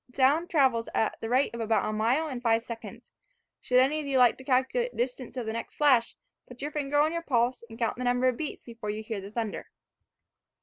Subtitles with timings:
[0.11, 3.11] Sound travels at the rate of about a mile in five seconds.
[3.61, 6.15] Should any of you like to calculate the distance of the next flash,
[6.47, 9.21] put your finger on your pulse, and count the number of beats before you hear
[9.21, 9.67] the thunder."